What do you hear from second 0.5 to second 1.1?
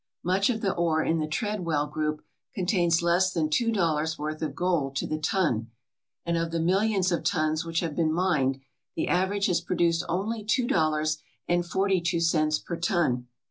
the ore